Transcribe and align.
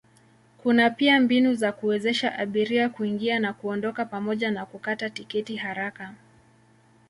Kuna 0.57 0.89
pia 0.89 1.19
mbinu 1.21 1.53
za 1.53 1.71
kuwezesha 1.71 2.35
abiria 2.39 2.89
kuingia 2.89 3.39
na 3.39 3.53
kuondoka 3.53 4.05
pamoja 4.05 4.51
na 4.51 4.65
kukata 4.65 5.09
tiketi 5.09 5.55
haraka. 5.55 6.13